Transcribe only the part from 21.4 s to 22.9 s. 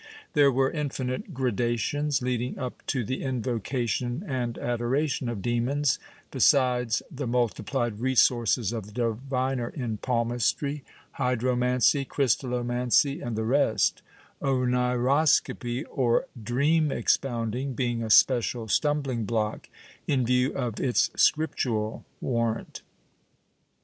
tural warrant.